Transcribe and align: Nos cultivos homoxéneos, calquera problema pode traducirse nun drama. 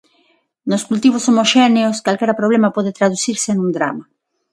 Nos 0.69 0.85
cultivos 0.89 1.27
homoxéneos, 1.29 2.01
calquera 2.05 2.39
problema 2.39 2.73
pode 2.75 2.95
traducirse 2.99 3.49
nun 3.53 3.69
drama. 3.77 4.03